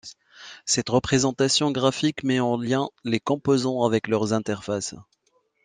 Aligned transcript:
Cette 0.65 0.89
représentation 0.89 1.69
graphique 1.69 2.23
met 2.23 2.39
en 2.39 2.57
lien 2.57 2.89
les 3.03 3.19
composants 3.19 3.83
avec 3.85 4.07
leurs 4.07 4.33
interfaces. 4.33 4.95